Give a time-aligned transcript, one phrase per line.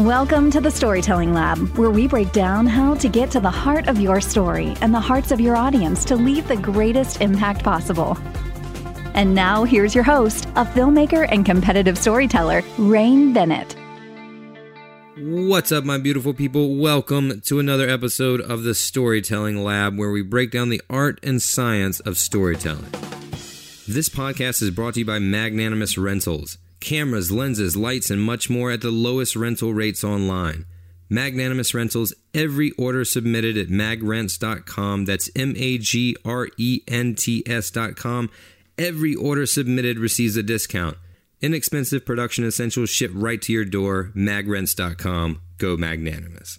[0.00, 3.86] Welcome to the Storytelling Lab, where we break down how to get to the heart
[3.86, 8.18] of your story and the hearts of your audience to leave the greatest impact possible.
[9.14, 13.76] And now, here's your host, a filmmaker and competitive storyteller, Rain Bennett.
[15.16, 16.74] What's up, my beautiful people?
[16.74, 21.40] Welcome to another episode of the Storytelling Lab, where we break down the art and
[21.40, 22.90] science of storytelling.
[23.86, 28.70] This podcast is brought to you by Magnanimous Rentals cameras, lenses, lights, and much more
[28.70, 30.66] at the lowest rental rates online.
[31.08, 35.04] Magnanimous Rentals, every order submitted at magrents.com.
[35.04, 38.30] That's M A G R E N T S.com.
[38.78, 40.96] Every order submitted receives a discount.
[41.40, 44.10] Inexpensive production essentials shipped right to your door.
[44.14, 45.40] Magrents.com.
[45.58, 46.58] Go magnanimous.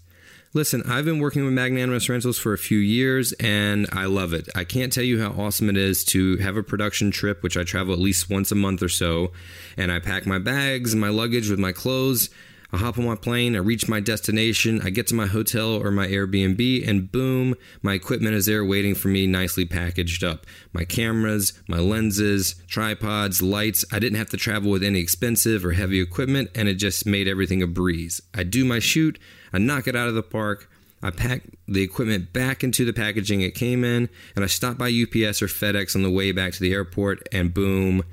[0.56, 4.48] Listen, I've been working with Magnanimous Rentals for a few years and I love it.
[4.56, 7.66] I can't tell you how awesome it is to have a production trip, which I
[7.66, 9.34] travel at least once a month or so,
[9.76, 12.30] and I pack my bags and my luggage with my clothes.
[12.76, 15.92] I hop on my plane, I reach my destination, I get to my hotel or
[15.92, 20.46] my Airbnb, and boom, my equipment is there waiting for me, nicely packaged up.
[20.74, 23.86] My cameras, my lenses, tripods, lights.
[23.94, 27.30] I didn't have to travel with any expensive or heavy equipment, and it just made
[27.30, 28.20] everything a breeze.
[28.34, 29.18] I do my shoot,
[29.54, 30.70] I knock it out of the park.
[31.02, 34.88] I pack the equipment back into the packaging it came in, and I stop by
[34.88, 38.04] UPS or FedEx on the way back to the airport, and boom,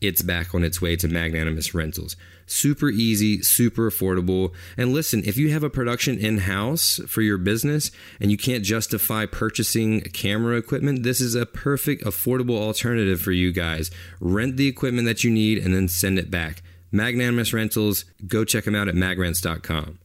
[0.00, 2.14] it's back on its way to Magnanimous Rentals.
[2.52, 4.52] Super easy, super affordable.
[4.76, 7.90] And listen, if you have a production in house for your business
[8.20, 13.52] and you can't justify purchasing camera equipment, this is a perfect, affordable alternative for you
[13.52, 13.90] guys.
[14.20, 16.62] Rent the equipment that you need and then send it back.
[16.90, 19.98] Magnanimous Rentals, go check them out at magrents.com.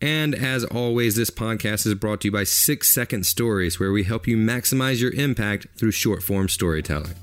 [0.00, 4.02] And as always, this podcast is brought to you by Six Second Stories, where we
[4.02, 7.14] help you maximize your impact through short form storytelling.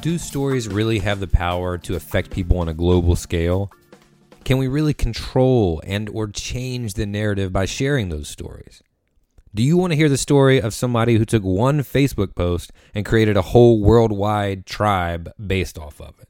[0.00, 3.70] Do stories really have the power to affect people on a global scale?
[4.44, 8.82] Can we really control and or change the narrative by sharing those stories?
[9.54, 13.06] Do you want to hear the story of somebody who took one Facebook post and
[13.06, 16.28] created a whole worldwide tribe based off of it?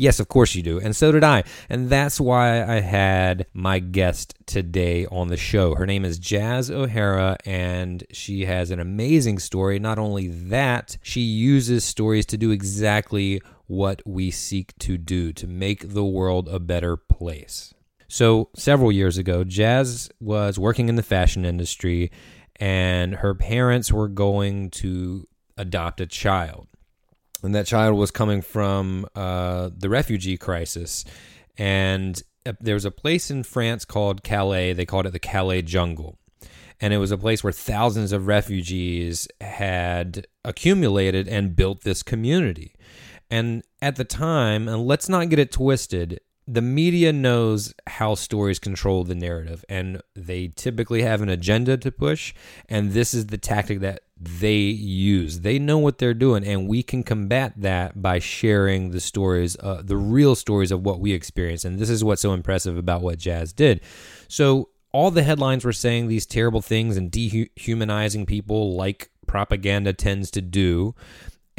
[0.00, 0.80] Yes, of course you do.
[0.80, 1.44] And so did I.
[1.68, 5.74] And that's why I had my guest today on the show.
[5.74, 9.78] Her name is Jaz O'Hara, and she has an amazing story.
[9.78, 15.46] Not only that, she uses stories to do exactly what we seek to do to
[15.46, 17.74] make the world a better place.
[18.08, 22.10] So, several years ago, Jaz was working in the fashion industry,
[22.56, 25.28] and her parents were going to
[25.58, 26.68] adopt a child
[27.42, 31.04] and that child was coming from uh, the refugee crisis.
[31.56, 34.72] And uh, there was a place in France called Calais.
[34.72, 36.18] They called it the Calais Jungle.
[36.80, 42.74] And it was a place where thousands of refugees had accumulated and built this community.
[43.30, 48.58] And at the time, and let's not get it twisted, the media knows how stories
[48.58, 52.34] control the narrative, and they typically have an agenda to push.
[52.68, 55.40] And this is the tactic that they use.
[55.40, 59.82] They know what they're doing, and we can combat that by sharing the stories, uh,
[59.84, 61.64] the real stories of what we experience.
[61.64, 63.80] And this is what's so impressive about what Jaz did.
[64.28, 70.32] So, all the headlines were saying these terrible things and dehumanizing people like propaganda tends
[70.32, 70.96] to do.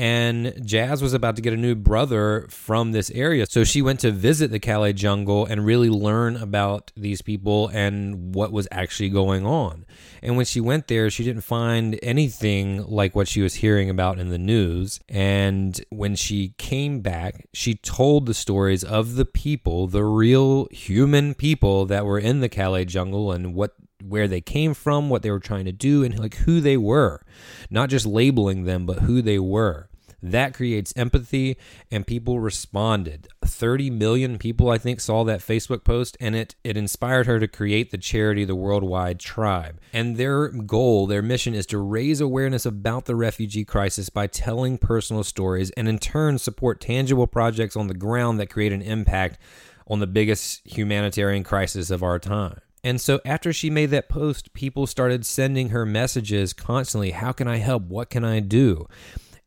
[0.01, 3.45] And Jaz was about to get a new brother from this area.
[3.45, 8.33] So she went to visit the Calais jungle and really learn about these people and
[8.33, 9.85] what was actually going on.
[10.23, 14.17] And when she went there, she didn't find anything like what she was hearing about
[14.17, 14.99] in the news.
[15.07, 21.35] And when she came back, she told the stories of the people, the real human
[21.35, 25.29] people that were in the Calais jungle and what where they came from, what they
[25.29, 27.23] were trying to do, and like who they were.
[27.69, 29.89] Not just labeling them, but who they were.
[30.23, 31.57] That creates empathy,
[31.89, 33.27] and people responded.
[33.43, 37.47] 30 million people, I think, saw that Facebook post, and it, it inspired her to
[37.47, 39.79] create the charity, the Worldwide Tribe.
[39.93, 44.77] And their goal, their mission is to raise awareness about the refugee crisis by telling
[44.77, 49.39] personal stories and, in turn, support tangible projects on the ground that create an impact
[49.87, 52.61] on the biggest humanitarian crisis of our time.
[52.83, 57.47] And so after she made that post, people started sending her messages constantly How can
[57.47, 57.83] I help?
[57.83, 58.87] What can I do?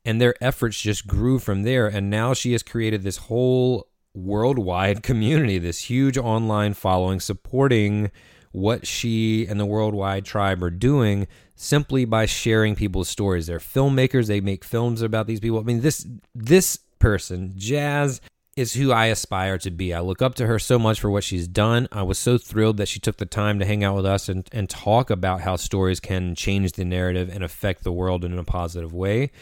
[0.04, 1.86] And their efforts just grew from there.
[1.86, 8.10] And now she has created this whole worldwide community, this huge online following supporting
[8.52, 13.46] what she and the worldwide tribe are doing simply by sharing people's stories.
[13.46, 15.58] They're filmmakers, they make films about these people.
[15.58, 18.20] I mean, this this person, Jaz,
[18.56, 19.92] is who I aspire to be.
[19.92, 21.88] I look up to her so much for what she's done.
[21.90, 24.48] I was so thrilled that she took the time to hang out with us and,
[24.52, 28.44] and talk about how stories can change the narrative and affect the world in a
[28.44, 29.32] positive way.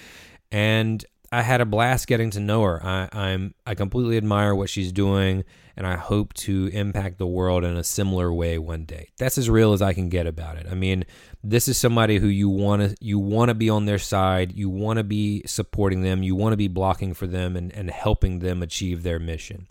[0.52, 2.84] And I had a blast getting to know her.
[2.84, 5.44] I, I'm I completely admire what she's doing,
[5.78, 9.08] and I hope to impact the world in a similar way one day.
[9.16, 10.66] That's as real as I can get about it.
[10.70, 11.06] I mean,
[11.42, 14.68] this is somebody who you want to you want to be on their side, you
[14.68, 18.40] want to be supporting them, you want to be blocking for them and, and helping
[18.40, 19.66] them achieve their mission.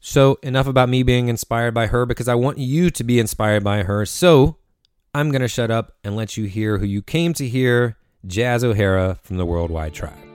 [0.00, 3.64] So enough about me being inspired by her because I want you to be inspired
[3.64, 4.04] by her.
[4.04, 4.58] So
[5.14, 9.18] I'm gonna shut up and let you hear who you came to hear, Jaz O'Hara
[9.22, 10.26] from the Worldwide Tribe.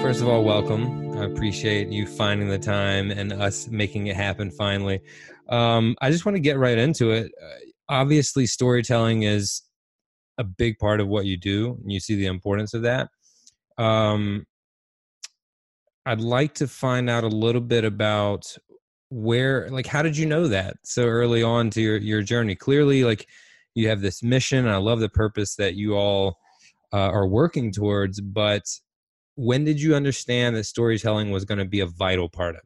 [0.00, 1.16] first of all, welcome.
[1.18, 5.02] I appreciate you finding the time and us making it happen finally.
[5.48, 7.30] Um, I just want to get right into it.
[7.40, 7.58] Uh,
[7.88, 9.62] obviously, storytelling is
[10.38, 13.08] a big part of what you do, and you see the importance of that.
[13.76, 14.46] Um,
[16.06, 18.56] I'd like to find out a little bit about
[19.10, 22.54] where, like, how did you know that so early on to your your journey?
[22.54, 23.28] Clearly, like,
[23.74, 26.38] you have this mission, I love the purpose that you all
[26.92, 28.64] uh, are working towards, but
[29.36, 32.62] when did you understand that storytelling was going to be a vital part of?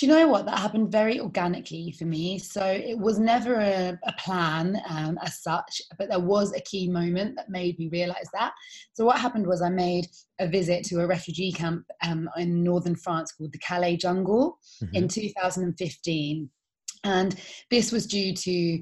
[0.00, 0.46] Do you know what?
[0.46, 2.38] That happened very organically for me.
[2.38, 6.88] So it was never a, a plan um, as such, but there was a key
[6.88, 8.54] moment that made me realize that.
[8.94, 10.06] So what happened was I made
[10.38, 14.94] a visit to a refugee camp um, in northern France called the Calais Jungle mm-hmm.
[14.94, 16.48] in 2015.
[17.04, 17.38] And
[17.70, 18.80] this was due to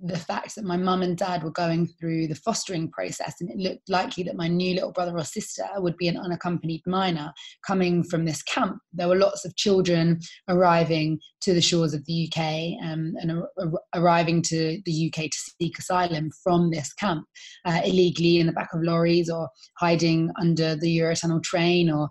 [0.00, 3.56] the fact that my mum and dad were going through the fostering process and it
[3.56, 7.32] looked likely that my new little brother or sister would be an unaccompanied minor
[7.66, 8.78] coming from this camp.
[8.92, 12.38] There were lots of children arriving to the shores of the uk
[12.84, 17.24] um, and ar- arriving to the uk to seek asylum from this camp
[17.64, 19.48] uh, illegally in the back of lorries or
[19.78, 22.08] hiding under the eurotunnel train or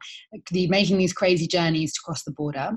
[0.53, 2.71] making these crazy journeys to cross the border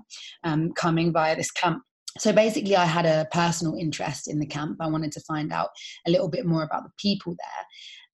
[0.45, 1.83] um, coming via this camp
[2.19, 4.79] so basically i had a personal interest in the camp.
[4.81, 5.71] I wanted to find out
[6.07, 7.67] a little bit more about the people there.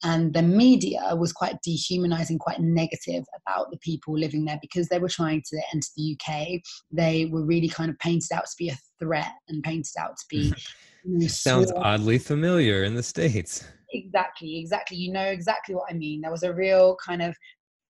[0.02, 4.98] And the media was quite dehumanizing quite negative about the people living there because they
[4.98, 6.60] were trying to enter the uk
[6.92, 10.24] they were really kind of painted out to be a threat and painted out to
[10.28, 10.52] be
[11.04, 13.64] you know, sounds oddly familiar in the states.
[13.92, 14.98] Exactly exactly.
[14.98, 16.20] You know exactly what i mean.
[16.20, 17.34] There was a real kind of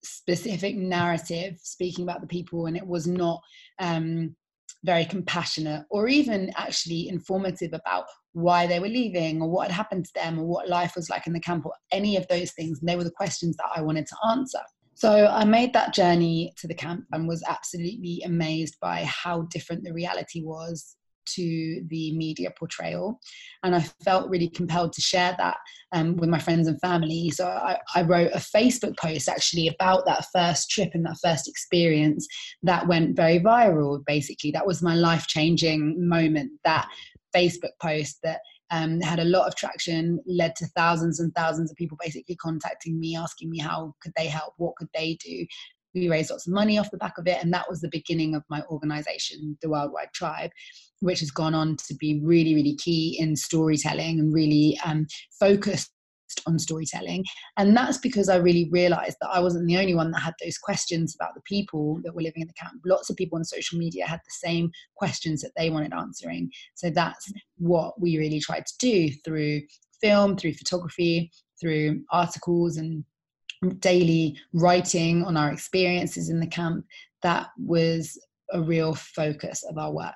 [0.03, 3.41] specific narrative speaking about the people and it was not
[3.81, 4.37] um
[4.87, 10.05] very compassionate or even actually informative about why they were leaving or what had happened
[10.07, 12.79] to them or what life was like in the camp or any of those things.
[12.81, 14.61] And they were the questions that I wanted to answer.
[14.95, 19.85] So I made that journey to the camp and was absolutely amazed by how different
[19.85, 20.97] the reality was
[21.35, 23.21] to the media portrayal.
[23.63, 25.57] And I felt really compelled to share that
[25.93, 27.31] um, with my friends and family.
[27.31, 31.49] So I, I, wrote a Facebook post actually about that first trip and that first
[31.49, 32.27] experience
[32.63, 34.51] that went very viral, basically.
[34.51, 36.89] That was my life changing moment, that
[37.35, 38.41] Facebook post that
[38.71, 42.99] um, had a lot of traction, led to thousands and thousands of people basically contacting
[42.99, 45.47] me, asking me how could they help, what could they do.
[45.95, 48.35] We raised lots of money off the back of it, and that was the beginning
[48.35, 50.51] of my organization, the Worldwide Tribe
[51.01, 55.07] which has gone on to be really, really key in storytelling and really um,
[55.39, 55.91] focused
[56.47, 57.25] on storytelling.
[57.57, 60.59] And that's because I really realized that I wasn't the only one that had those
[60.59, 62.81] questions about the people that were living in the camp.
[62.85, 66.51] Lots of people on social media had the same questions that they wanted answering.
[66.75, 69.63] So that's what we really tried to do through
[70.01, 73.05] film, through photography, through articles and
[73.79, 76.85] daily writing on our experiences in the camp.
[77.23, 78.19] That was
[78.53, 80.15] a real focus of our work.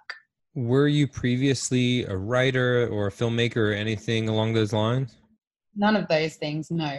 [0.54, 5.16] Were you previously a writer or a filmmaker or anything along those lines?
[5.76, 6.98] None of those things, no.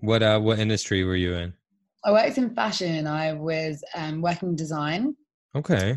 [0.00, 1.52] what uh, what industry were you in?
[2.04, 3.06] I worked in fashion.
[3.06, 5.16] I was um, working design.
[5.56, 5.96] Okay.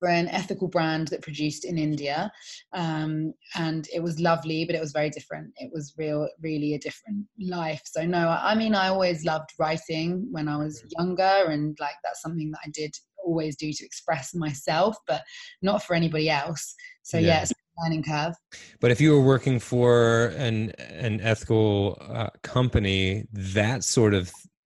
[0.00, 2.30] For an ethical brand that produced in India,
[2.74, 5.52] um, and it was lovely, but it was very different.
[5.56, 7.80] It was real, really a different life.
[7.86, 12.20] So no, I mean, I always loved writing when I was younger, and like that's
[12.20, 12.94] something that I did
[13.24, 15.22] always do to express myself, but
[15.62, 16.74] not for anybody else.
[17.02, 18.34] So yeah, yeah it's a learning curve.
[18.80, 24.32] But if you were working for an an ethical uh, company, that sort of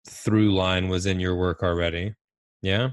[0.08, 2.14] through line was in your work already.
[2.62, 2.90] Yeah.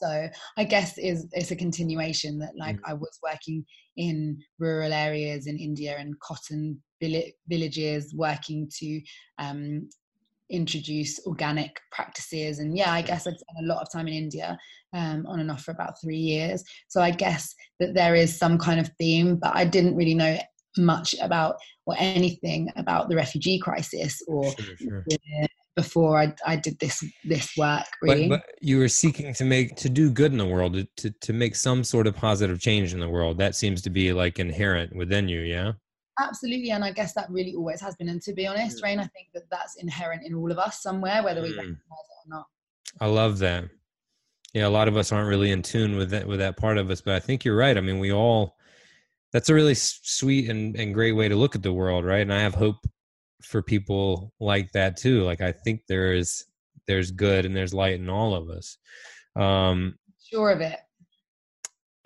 [0.00, 2.90] So I guess is it's a continuation that like mm-hmm.
[2.90, 3.64] I was working
[3.96, 6.82] in rural areas in India and cotton
[7.48, 9.00] villages, working to
[9.38, 9.88] um,
[10.50, 12.58] introduce organic practices.
[12.58, 14.58] And yeah, I guess I'd spent a lot of time in India
[14.92, 16.62] um, on and off for about three years.
[16.88, 20.38] So I guess that there is some kind of theme, but I didn't really know
[20.78, 24.44] much about or anything about the refugee crisis or
[24.78, 25.46] sure, sure.
[25.74, 29.76] before I, I did this this work really but, but, you were seeking to make
[29.76, 33.00] to do good in the world to, to make some sort of positive change in
[33.00, 35.72] the world that seems to be like inherent within you yeah
[36.18, 39.06] absolutely and i guess that really always has been and to be honest rain i
[39.06, 41.56] think that that's inherent in all of us somewhere whether we mm.
[41.56, 42.46] recognize it or not.
[43.00, 43.64] I love that.
[44.54, 46.90] Yeah a lot of us aren't really in tune with that with that part of
[46.90, 47.76] us but i think you're right.
[47.76, 48.56] I mean we all
[49.32, 52.22] that's a really sweet and, and great way to look at the world right?
[52.22, 52.86] And i have hope
[53.42, 55.22] for people like that too.
[55.22, 56.44] Like i think there is
[56.86, 58.78] there's good and there's light in all of us.
[59.36, 59.98] Um
[60.30, 60.78] sure of it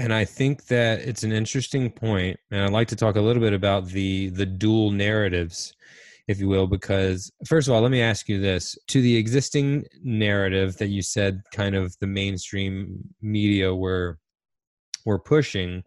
[0.01, 3.43] and I think that it's an interesting point, and I'd like to talk a little
[3.43, 5.75] bit about the the dual narratives,
[6.27, 9.85] if you will, because first of all, let me ask you this: to the existing
[10.03, 14.19] narrative that you said, kind of the mainstream media were
[15.05, 15.83] were pushing,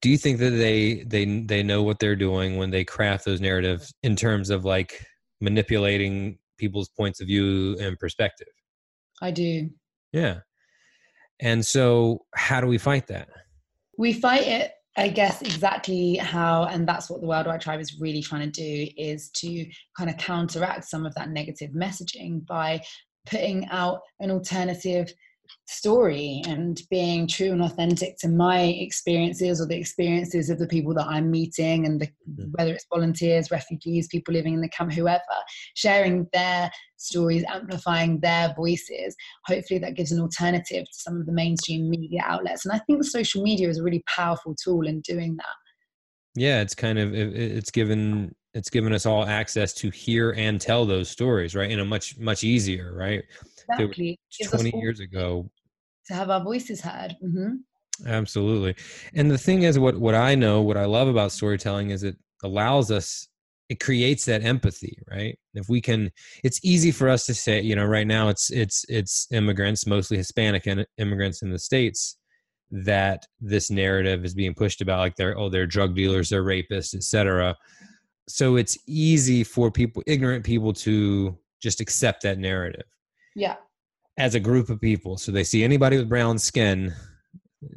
[0.00, 3.40] do you think that they they they know what they're doing when they craft those
[3.40, 5.04] narratives in terms of like
[5.40, 8.54] manipulating people's points of view and perspective?
[9.20, 9.70] I do.
[10.12, 10.40] Yeah.
[11.44, 13.28] And so, how do we fight that?
[13.98, 18.22] We fight it, I guess, exactly how, and that's what the Worldwide Tribe is really
[18.22, 22.82] trying to do, is to kind of counteract some of that negative messaging by
[23.26, 25.12] putting out an alternative
[25.66, 30.94] story and being true and authentic to my experiences or the experiences of the people
[30.94, 32.50] that I'm meeting and the, mm-hmm.
[32.52, 35.22] whether it's volunteers, refugees, people living in the camp, whoever,
[35.74, 39.14] sharing their stories, amplifying their voices.
[39.46, 42.64] Hopefully that gives an alternative to some of the mainstream media outlets.
[42.64, 45.46] And I think social media is a really powerful tool in doing that.
[46.36, 50.84] Yeah, it's kind of it's given it's given us all access to hear and tell
[50.84, 51.70] those stories, right?
[51.70, 53.22] In a much much easier, right?
[53.70, 54.18] Exactly.
[54.42, 55.50] 20 years ago.
[56.08, 57.16] To have our voices heard.
[57.24, 58.08] Mm-hmm.
[58.08, 58.74] Absolutely.
[59.14, 62.16] And the thing is, what, what I know, what I love about storytelling is it
[62.42, 63.28] allows us,
[63.68, 65.38] it creates that empathy, right?
[65.54, 66.10] If we can,
[66.42, 70.16] it's easy for us to say, you know, right now it's, it's, it's immigrants, mostly
[70.16, 70.66] Hispanic
[70.98, 72.16] immigrants in the States
[72.70, 76.94] that this narrative is being pushed about like they're oh they're drug dealers they're rapists
[76.94, 77.56] etc
[78.26, 82.86] so it's easy for people ignorant people to just accept that narrative
[83.34, 83.56] yeah.
[84.16, 85.16] As a group of people.
[85.16, 86.94] So they see anybody with brown skin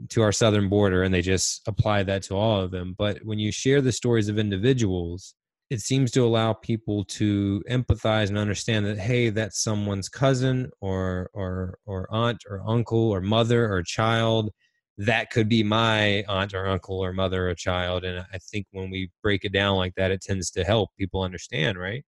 [0.09, 2.95] to our southern border and they just apply that to all of them.
[2.97, 5.33] But when you share the stories of individuals,
[5.69, 11.29] it seems to allow people to empathize and understand that hey that's someone's cousin or
[11.33, 14.49] or or aunt or uncle or mother or child
[14.97, 18.89] that could be my aunt or uncle or mother or child and i think when
[18.89, 22.05] we break it down like that it tends to help people understand right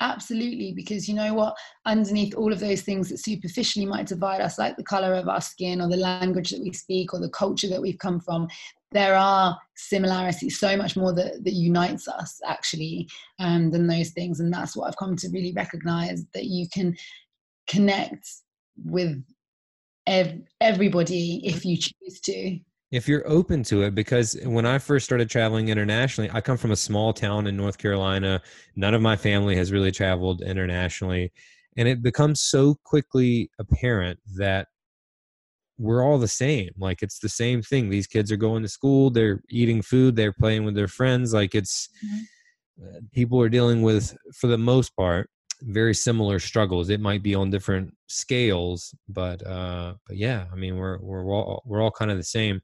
[0.00, 1.56] Absolutely, because you know what?
[1.86, 5.40] Underneath all of those things that superficially might divide us, like the color of our
[5.40, 8.46] skin or the language that we speak or the culture that we've come from,
[8.92, 14.40] there are similarities, so much more that, that unites us actually um, than those things.
[14.40, 16.94] And that's what I've come to really recognize that you can
[17.66, 18.28] connect
[18.84, 19.22] with
[20.06, 22.58] ev- everybody if you choose to
[22.92, 26.70] if you're open to it because when i first started traveling internationally i come from
[26.70, 28.40] a small town in north carolina.
[28.76, 31.32] None of my family has really traveled internationally.
[31.76, 34.68] And it becomes so quickly apparent that
[35.78, 36.70] we're all the same.
[36.78, 37.90] Like it's the same thing.
[37.90, 39.10] These kids are going to school.
[39.10, 40.16] They're eating food.
[40.16, 41.34] They're playing with their friends.
[41.34, 42.96] Like it's mm-hmm.
[42.96, 45.28] uh, people are dealing with, for the most part,
[45.62, 46.90] very similar struggles.
[46.90, 51.62] It might be on different scales, but uh, but yeah, I mean, we're we're all
[51.66, 52.60] we're all kind of the same.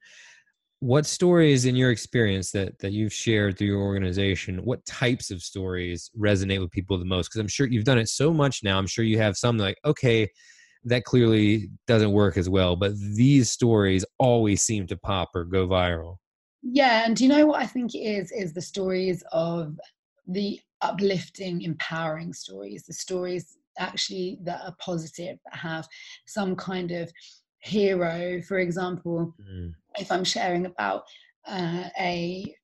[0.80, 5.42] What stories, in your experience, that that you've shared through your organization, what types of
[5.42, 7.28] stories resonate with people the most?
[7.28, 8.78] Because I'm sure you've done it so much now.
[8.78, 10.28] I'm sure you have some like, okay,
[10.84, 15.68] that clearly doesn't work as well, but these stories always seem to pop or go
[15.68, 16.16] viral.
[16.62, 18.32] Yeah, and do you know what I think it is?
[18.32, 19.78] Is the stories of
[20.26, 25.87] the uplifting, empowering stories, the stories actually that are positive, that have
[26.27, 27.11] some kind of
[27.61, 28.41] hero.
[28.43, 29.73] For example, mm.
[29.99, 31.05] if I'm sharing about
[31.47, 32.55] uh, a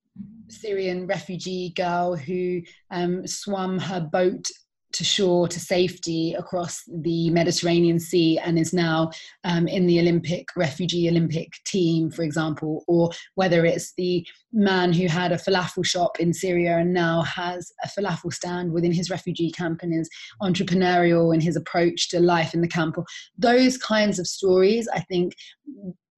[0.48, 4.48] Syrian refugee girl who um, swam her boat
[4.92, 9.10] to shore to safety across the Mediterranean Sea and is now
[9.44, 15.06] um, in the Olympic refugee Olympic team, for example, or whether it's the man who
[15.06, 19.50] had a falafel shop in Syria and now has a falafel stand within his refugee
[19.50, 20.08] camp and is
[20.42, 22.96] entrepreneurial in his approach to life in the camp.
[23.36, 25.34] Those kinds of stories, I think,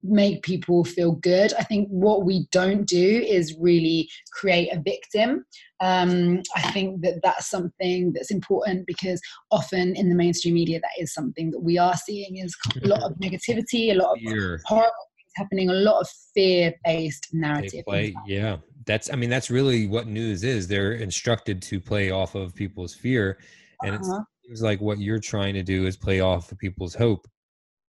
[0.03, 1.53] make people feel good.
[1.55, 5.45] I think what we don't do is really create a victim.
[5.81, 11.03] Um, I think that that's something that's important because often in the mainstream media, that
[11.03, 14.61] is something that we are seeing is a lot of negativity, a lot of Fear.
[14.65, 17.85] horrible things happening, a lot of fear-based narrative.
[17.87, 19.13] Play, yeah, that's.
[19.13, 20.67] I mean, that's really what news is.
[20.67, 23.39] They're instructed to play off of people's fear,
[23.83, 24.21] and uh-huh.
[24.21, 27.27] it seems like what you're trying to do is play off of people's hope,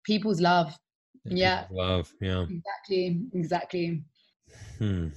[0.05, 0.77] people's love
[1.29, 1.65] yeah.
[1.71, 2.45] love yeah.
[2.49, 4.03] Exactly exactly.
[4.77, 5.07] Hmm.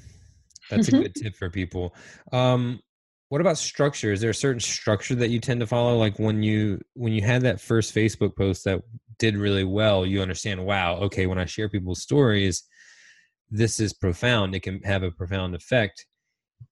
[0.68, 1.94] That's a good tip for people.
[2.32, 2.80] Um
[3.28, 4.12] what about structure?
[4.12, 5.96] Is there a certain structure that you tend to follow?
[5.96, 8.82] Like when you when you had that first facebook post that
[9.18, 12.64] did really well you understand wow okay when i share people's stories
[13.50, 14.54] this is profound.
[14.54, 16.06] It can have a profound effect.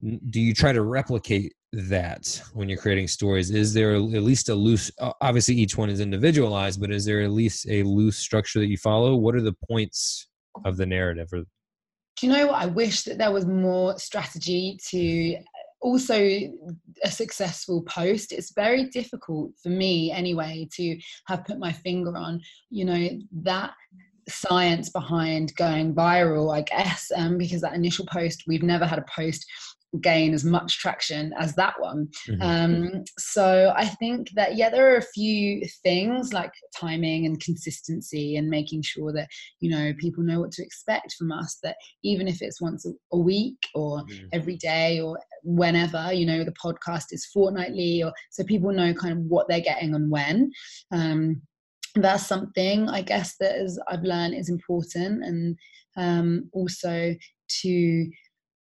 [0.03, 3.51] Do you try to replicate that when you're creating stories?
[3.51, 7.31] Is there at least a loose obviously each one is individualized but is there at
[7.31, 9.17] least a loose structure that you follow?
[9.17, 10.29] What are the points
[10.65, 11.41] of the narrative or
[12.21, 12.61] do you know what?
[12.61, 15.37] I wish that there was more strategy to
[15.81, 16.17] also
[17.05, 18.33] a successful post.
[18.33, 23.09] It's very difficult for me anyway to have put my finger on you know
[23.43, 23.73] that
[24.29, 29.05] science behind going viral i guess um, because that initial post we've never had a
[29.15, 29.43] post
[30.01, 32.09] gain as much traction as that one.
[32.29, 32.43] Mm-hmm.
[32.43, 38.37] Um, so I think that, yeah, there are a few things like timing and consistency
[38.37, 39.29] and making sure that,
[39.61, 43.19] you know, people know what to expect from us, that even if it's once a,
[43.19, 44.27] week or mm-hmm.
[44.33, 49.13] every day or whenever, you know, the podcast is fortnightly or so people know kind
[49.13, 50.53] of what they're getting and when.
[50.93, 51.43] Um,
[51.97, 55.57] that's something I guess that is I've learned is important and
[55.97, 57.15] um, also
[57.63, 58.11] to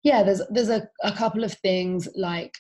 [0.04, 2.54] yeah there's there's a, a couple of things like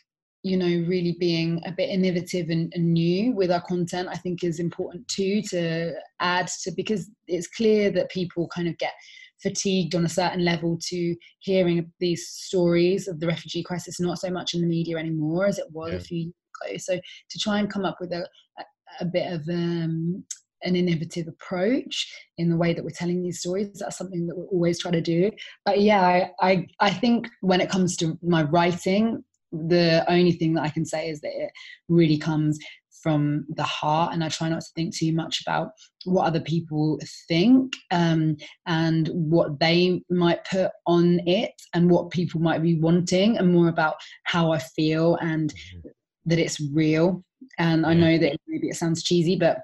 [0.43, 4.43] you know really being a bit innovative and, and, new with our content i think
[4.43, 8.93] is important too to add to because it's clear that people kind of get
[9.41, 14.29] fatigued on a certain level to hearing these stories of the refugee crisis not so
[14.29, 15.97] much in the media anymore as it was yeah.
[15.97, 18.27] a few years ago so to try and come up with a,
[18.59, 18.63] a,
[19.01, 20.23] a bit of um,
[20.63, 23.79] an innovative approach in the way that we're telling these stories.
[23.79, 25.31] That's something that we always try to do.
[25.65, 30.53] But yeah, I, I, I think when it comes to my writing, the only thing
[30.53, 31.51] that I can say is that it
[31.89, 32.57] really comes
[33.01, 35.71] from the heart and i try not to think too much about
[36.05, 42.39] what other people think um, and what they might put on it and what people
[42.39, 45.89] might be wanting and more about how i feel and mm-hmm.
[46.25, 47.23] that it's real
[47.57, 49.63] and i know that maybe it sounds cheesy but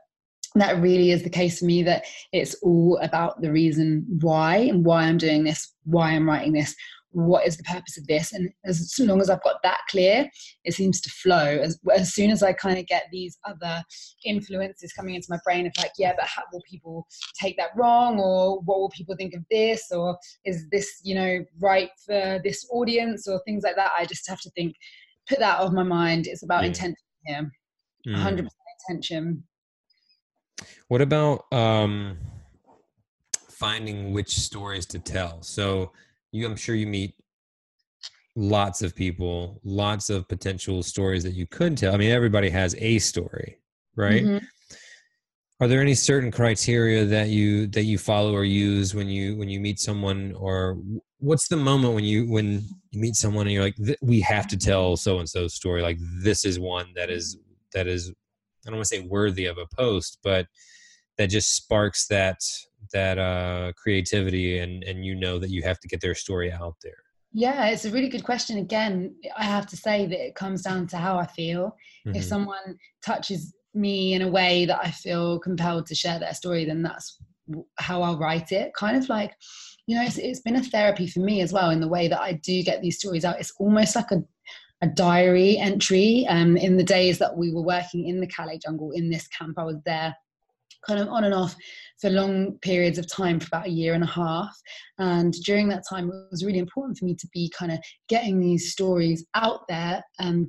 [0.59, 4.85] that really is the case for me that it's all about the reason why and
[4.85, 6.75] why I'm doing this, why I'm writing this,
[7.11, 8.31] what is the purpose of this?
[8.33, 10.29] And as long as i've got that clear
[10.65, 11.45] it seems to flow.
[11.45, 13.83] As, as soon as i kind of get these other
[14.25, 17.07] influences coming into my brain of like yeah but how will people
[17.39, 18.19] take that wrong?
[18.19, 19.91] Or what will people think of this?
[19.91, 23.27] Or is this you know right for this audience?
[23.27, 23.91] Or things like that.
[23.97, 24.75] I just have to think
[25.27, 26.27] put that off my mind.
[26.27, 26.67] It's about yeah.
[26.67, 27.51] intention here
[28.07, 28.15] mm.
[28.15, 28.49] 100%
[28.89, 29.43] intention
[30.87, 32.17] what about um,
[33.49, 35.41] finding which stories to tell?
[35.41, 35.91] So
[36.31, 37.15] you, I'm sure you meet
[38.35, 41.93] lots of people, lots of potential stories that you could tell.
[41.93, 43.57] I mean, everybody has a story,
[43.95, 44.23] right?
[44.23, 44.45] Mm-hmm.
[45.59, 49.49] Are there any certain criteria that you that you follow or use when you when
[49.49, 50.77] you meet someone, or
[51.17, 54.57] what's the moment when you when you meet someone and you're like, we have to
[54.57, 55.81] tell so and so's story?
[55.81, 57.37] Like this is one that is
[57.73, 58.13] that is
[58.67, 60.47] I don't want to say worthy of a post, but
[61.17, 62.39] that just sparks that
[62.93, 66.75] that uh, creativity and and you know that you have to get their story out
[66.83, 66.97] there.
[67.33, 68.57] Yeah, it's a really good question.
[68.57, 71.75] Again, I have to say that it comes down to how I feel.
[72.07, 72.15] Mm-hmm.
[72.15, 76.65] If someone touches me in a way that I feel compelled to share their story,
[76.65, 77.19] then that's
[77.77, 78.73] how I'll write it.
[78.73, 79.35] Kind of like,
[79.85, 82.19] you know, it's, it's been a therapy for me as well in the way that
[82.19, 83.39] I do get these stories out.
[83.39, 84.23] It's almost like a
[84.81, 88.91] a diary entry um, in the days that we were working in the Calais jungle
[88.91, 89.57] in this camp.
[89.57, 90.15] I was there
[90.85, 91.55] kind of on and off
[91.99, 94.55] for long periods of time for about a year and a half.
[94.99, 98.39] And during that time, it was really important for me to be kind of getting
[98.39, 100.47] these stories out there and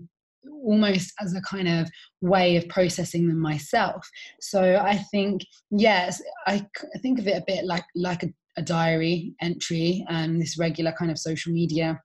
[0.63, 1.89] almost as a kind of
[2.21, 4.07] way of processing them myself.
[4.41, 8.63] So I think, yes, I, I think of it a bit like like a, a
[8.63, 12.01] diary entry and um, this regular kind of social media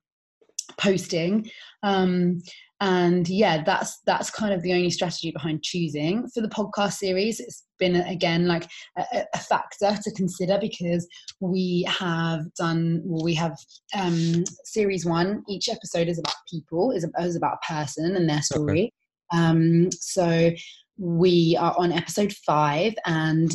[0.78, 1.50] posting.
[1.82, 2.42] Um,
[2.80, 7.40] and yeah that's that's kind of the only strategy behind choosing for the podcast series
[7.40, 11.06] it's been again like a, a factor to consider because
[11.40, 13.56] we have done well, we have
[13.96, 18.42] um series one each episode is about people is, is about a person and their
[18.42, 18.92] story
[19.32, 19.42] okay.
[19.42, 20.50] um so
[20.96, 23.54] we are on episode five and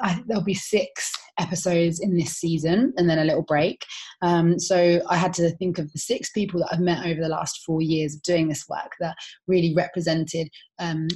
[0.00, 3.84] I, there'll be six episodes in this season and then a little break.
[4.22, 7.28] Um, so I had to think of the six people that I've met over the
[7.28, 9.16] last four years of doing this work that
[9.46, 11.08] really represented um,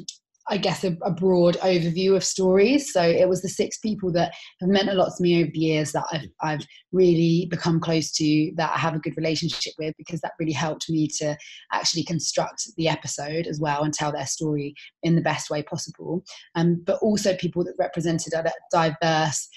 [0.51, 2.93] I guess, a, a, broad overview of stories.
[2.93, 5.59] So it was the six people that have meant a lot to me over the
[5.59, 9.95] years that I've, I've really become close to, that I have a good relationship with,
[9.99, 11.37] because that really helped me to
[11.73, 16.25] actually construct the episode as well and tell their story in the best way possible.
[16.55, 19.49] Um, but also people that represented a diverse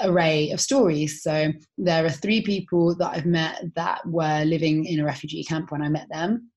[0.00, 1.22] array of stories.
[1.22, 5.70] So there are three people that I've met that were living in a refugee camp
[5.70, 6.50] when I met them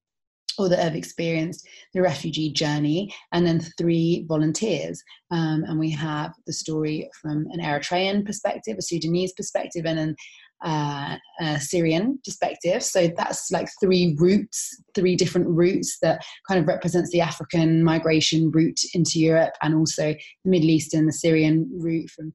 [0.58, 5.02] or that have experienced the refugee journey, and then three volunteers.
[5.32, 10.16] Um, and we have the story from an Eritrean perspective, a Sudanese perspective, and an
[10.64, 12.84] uh, a Syrian perspective.
[12.84, 18.52] So that's like three routes, three different routes that kind of represents the African migration
[18.52, 22.34] route into Europe, and also the Middle Eastern, the Syrian route from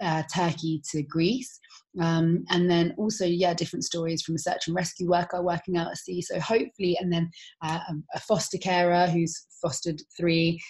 [0.00, 1.58] uh, Turkey to Greece.
[2.00, 5.90] Um, and then also, yeah, different stories from a search and rescue worker working out
[5.90, 6.22] at sea.
[6.22, 7.30] So hopefully, and then
[7.62, 7.80] uh,
[8.14, 10.60] a foster carer who's fostered three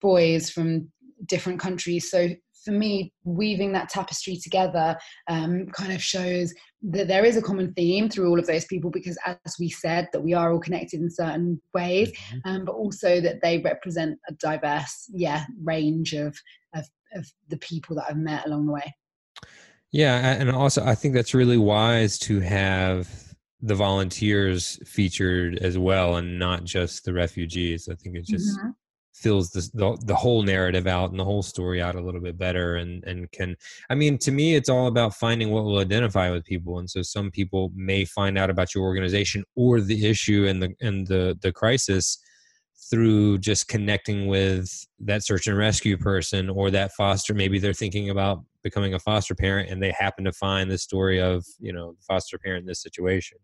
[0.00, 0.90] boys from
[1.26, 2.10] different countries.
[2.10, 2.28] So
[2.64, 7.72] for me, weaving that tapestry together um, kind of shows that there is a common
[7.74, 11.00] theme through all of those people because, as we said, that we are all connected
[11.00, 12.48] in certain ways, mm-hmm.
[12.48, 16.36] um, but also that they represent a diverse, yeah, range of,
[16.74, 18.94] of, of the people that I've met along the way.
[19.92, 23.08] Yeah, and also I think that's really wise to have
[23.62, 27.88] the volunteers featured as well, and not just the refugees.
[27.90, 28.70] I think it just mm-hmm.
[29.14, 32.36] fills the, the, the whole narrative out and the whole story out a little bit
[32.36, 33.56] better, and and can.
[33.88, 37.02] I mean, to me, it's all about finding what will identify with people, and so
[37.02, 41.38] some people may find out about your organization or the issue and the and the
[41.40, 42.18] the crisis
[42.90, 48.10] through just connecting with that search and rescue person or that foster maybe they're thinking
[48.10, 51.92] about becoming a foster parent and they happen to find the story of you know
[51.92, 53.38] the foster parent in this situation.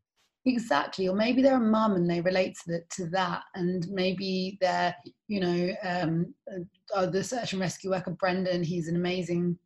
[0.45, 4.59] Exactly or maybe they're a mum and they relate to, the, to that and maybe
[4.61, 4.95] they're
[5.29, 6.35] you know um,
[6.95, 9.57] uh, the search and rescue worker brendan he's an amazing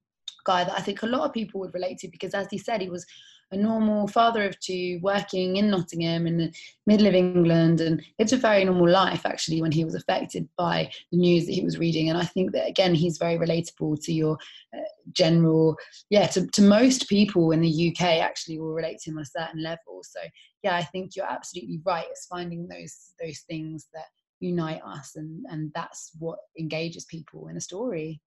[0.45, 2.83] guy that i think a lot of people would relate to because as he said
[2.83, 3.07] he was
[3.53, 6.53] a normal father of two working in Nottingham in the
[6.87, 7.81] middle of England.
[7.81, 11.53] And it's a very normal life, actually, when he was affected by the news that
[11.53, 12.11] he was reading.
[12.11, 14.39] And I think that, again, he's very relatable to your
[14.77, 14.81] uh,
[15.13, 15.77] general,
[16.11, 19.41] yeah, to, to most people in the UK actually will relate to him on a
[19.41, 20.03] certain level.
[20.03, 20.21] So,
[20.63, 22.07] yeah, I think you're absolutely right.
[22.11, 24.07] It's finding those, those things that
[24.41, 28.21] unite us and, and that's what engages people in a story.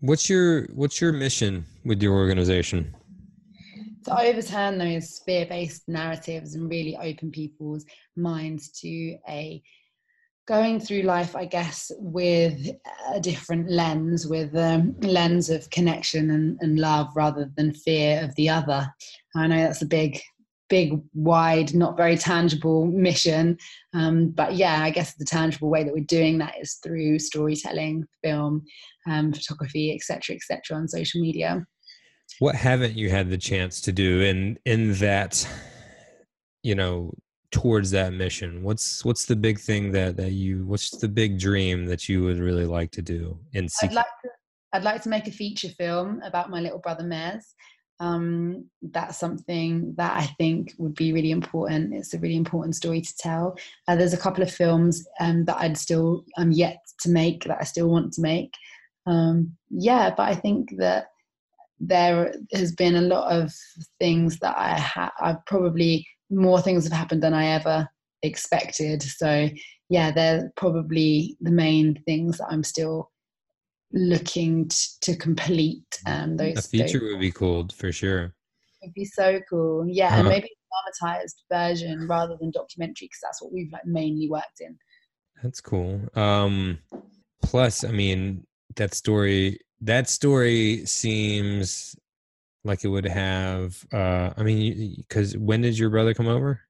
[0.00, 2.94] What's your what's your mission with your organization?
[4.04, 7.84] To overturn those fear-based narratives and really open people's
[8.16, 9.62] minds to a
[10.46, 12.68] going through life i guess with
[13.14, 18.34] a different lens with a lens of connection and, and love rather than fear of
[18.34, 18.86] the other.
[19.34, 20.20] I know that's a big
[20.68, 23.56] big wide not very tangible mission
[23.92, 28.04] um, but yeah i guess the tangible way that we're doing that is through storytelling
[28.22, 28.64] film
[29.06, 31.64] um, photography etc etc on social media
[32.38, 35.46] what haven't you had the chance to do in in that
[36.62, 37.12] you know
[37.50, 41.86] towards that mission what's what's the big thing that that you what's the big dream
[41.86, 44.30] that you would really like to do in I'd like to,
[44.72, 47.44] I'd like to make a feature film about my little brother Mez
[48.00, 51.94] um, that's something that I think would be really important.
[51.94, 53.56] It's a really important story to tell.
[53.86, 57.58] Uh, there's a couple of films um, that I'd still I'm yet to make that
[57.60, 58.54] I still want to make.
[59.06, 61.06] Um, yeah, but I think that
[61.80, 63.52] there has been a lot of
[63.98, 67.88] things that I have I've probably more things have happened than I ever
[68.22, 69.02] expected.
[69.02, 69.48] So
[69.90, 73.10] yeah, they're probably the main things that I'm still
[73.92, 76.00] looking t- to complete.
[76.06, 78.24] Um, those a feature those would be cool for sure.
[78.82, 79.86] It would be so cool.
[79.86, 80.30] Yeah, and Uh-huh.
[80.30, 84.76] maybe a dramatized version rather than documentary because that's what we've like mainly worked in.
[85.42, 86.00] That's cool.
[86.14, 86.78] Um,
[87.42, 91.96] plus, I mean, that story that story seems
[92.64, 93.84] like it would have.
[93.92, 96.60] Uh, I mean, because when did your brother come over?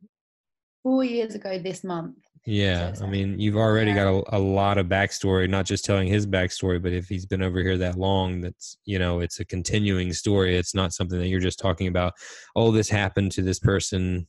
[0.82, 2.16] Four years ago this month.
[2.46, 4.04] Yeah, So I mean, you've already Yeah.
[4.04, 7.40] got a, a lot of backstory, not just telling his backstory, but if he's been
[7.42, 10.54] over here that long, that's, you know, it's a continuing story.
[10.56, 12.12] It's not something that you're just talking about,
[12.54, 14.26] oh, this happened to this person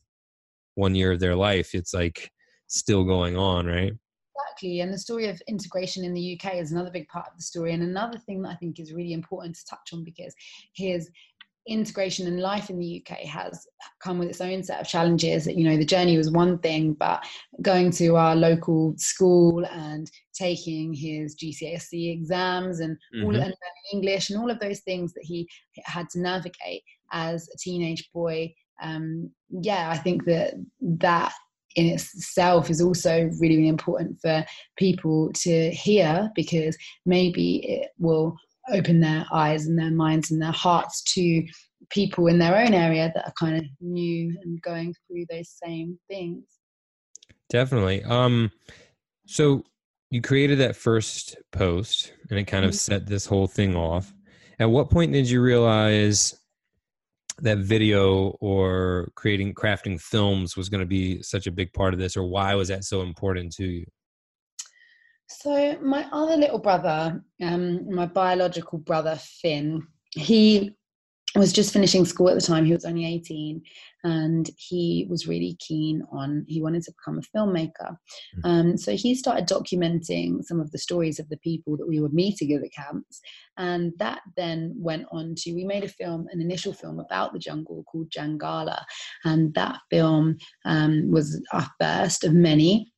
[0.76, 1.74] one year of their life.
[1.74, 2.30] It's like
[2.68, 3.92] still going on, right?
[4.38, 4.80] Exactly.
[4.80, 7.72] And the story of integration in the UK is another big part of the story.
[7.72, 10.34] And another thing that I think is really important to touch on because
[10.74, 11.10] his
[11.68, 13.66] integration and life in the UK has
[14.00, 15.46] come with its own set of challenges.
[15.48, 17.24] You know, the journey was one thing, but
[17.60, 23.34] going to our local school and taking his GCSE exams and all Mhm.
[23.34, 25.48] and learning English and all of those things that he
[25.84, 28.54] had to navigate as a teenage boy.
[28.80, 31.32] Um, yeah, I think that that
[31.76, 34.44] in itself is also really, really important for
[34.76, 38.36] people to hear because maybe it will
[38.70, 41.46] open their eyes and their minds and their hearts to
[41.90, 45.98] people in their own area that are kind of new and going through those same
[46.08, 46.44] things.
[47.48, 48.02] Definitely.
[48.04, 48.50] Um,
[49.26, 49.62] so
[50.10, 52.78] you created that first post and it kind of Mhm.
[52.78, 54.12] set this whole thing off.
[54.58, 56.34] At what point did you realize
[57.42, 62.00] that video or creating crafting films was going to be such a big part of
[62.00, 63.86] this or why was that so important to you?
[65.28, 70.72] So my other little brother, um, my biological brother Finn, he
[71.38, 72.64] was just finishing school at the time.
[72.64, 73.62] He was only 18
[74.04, 77.96] and he was really keen on, he wanted to become a filmmaker.
[78.44, 82.10] Um, so he started documenting some of the stories of the people that we were
[82.10, 83.20] meeting at the camps.
[83.56, 87.38] And that then went on to, we made a film, an initial film about the
[87.38, 88.84] jungle called Jangala.
[89.24, 92.92] And that film um, was our first of many.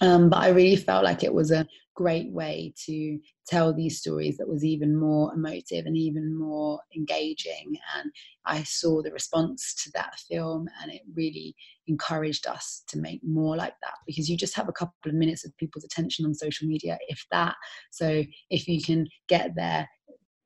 [0.00, 4.36] Um, but I really felt like it was a great way to tell these stories
[4.36, 7.76] that was even more emotive and even more engaging.
[7.96, 8.10] And
[8.44, 11.54] I saw the response to that film, and it really
[11.86, 15.44] encouraged us to make more like that because you just have a couple of minutes
[15.44, 17.54] of people's attention on social media, if that.
[17.90, 19.88] So if you can get their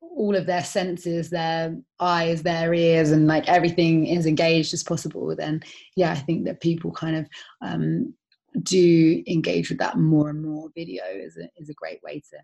[0.01, 5.35] all of their senses, their eyes, their ears, and like everything is engaged as possible,
[5.37, 5.63] then
[5.97, 7.29] yeah, I think that people kind of
[7.63, 8.15] um,
[8.63, 10.71] do engage with that more and more.
[10.75, 12.39] Video is a, is a great way to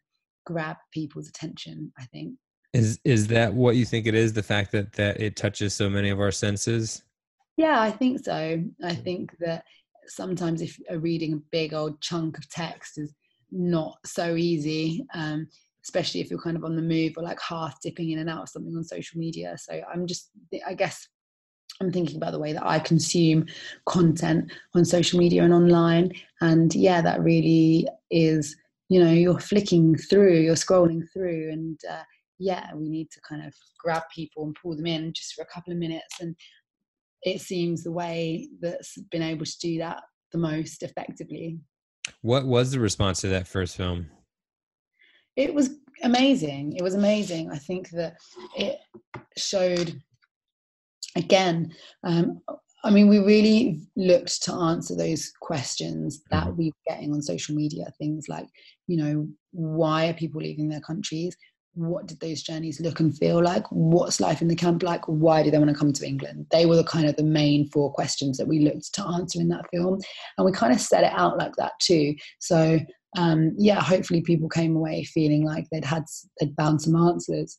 [0.46, 1.92] grab people's attention.
[1.98, 2.34] I think.
[2.72, 4.32] Is is that what you think it is?
[4.32, 7.02] The fact that that it touches so many of our senses?
[7.56, 8.62] Yeah, I think so.
[8.82, 9.64] I think that
[10.06, 13.14] sometimes if reading a big old chunk of text is
[13.50, 15.46] not so easy, um,
[15.84, 18.42] especially if you're kind of on the move or like half dipping in and out
[18.42, 19.56] of something on social media.
[19.56, 20.30] So I'm just,
[20.66, 21.06] I guess,
[21.80, 23.46] I'm thinking about the way that I consume
[23.86, 26.12] content on social media and online.
[26.40, 28.56] And yeah, that really is,
[28.88, 32.02] you know, you're flicking through, you're scrolling through, and uh,
[32.38, 35.46] yeah, we need to kind of grab people and pull them in just for a
[35.46, 36.20] couple of minutes.
[36.20, 36.36] And
[37.22, 41.58] it seems the way that's been able to do that the most effectively.
[42.22, 44.10] What was the response to that first film?
[45.36, 45.70] It was
[46.02, 46.76] amazing.
[46.76, 47.50] It was amazing.
[47.50, 48.16] I think that
[48.56, 48.78] it
[49.36, 50.00] showed
[51.16, 51.72] again
[52.04, 52.40] um,
[52.84, 57.54] i mean we really looked to answer those questions that we were getting on social
[57.54, 58.46] media things like
[58.86, 61.36] you know why are people leaving their countries?
[61.74, 63.64] What did those journeys look and feel like?
[63.70, 65.04] What's life in the camp like?
[65.06, 66.46] Why do they want to come to england?
[66.50, 69.48] They were the kind of the main four questions that we looked to answer in
[69.48, 69.98] that film
[70.36, 72.14] and we kind of set it out like that too.
[72.38, 72.78] So
[73.16, 76.04] um, yeah hopefully people came away feeling like they'd had
[76.40, 77.58] they'd found some answers.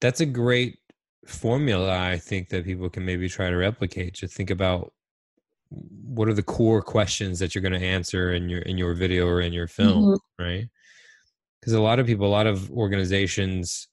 [0.00, 0.78] That's a great
[1.26, 4.14] formula I think that people can maybe try to replicate.
[4.14, 4.92] Just think about
[5.70, 9.26] what are the core questions that you're going to answer in your in your video
[9.26, 10.18] or in your film, Mhm.
[10.38, 10.68] right?
[11.60, 13.86] Because a lot of people, a lot of organizations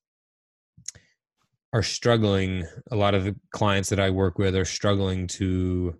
[1.73, 2.65] are struggling.
[2.91, 5.99] A lot of the clients that I work with are struggling to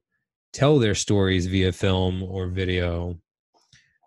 [0.53, 3.19] tell their stories via film or video.